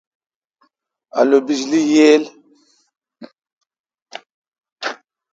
[1.19, 2.23] الو بجلی ییل۔؟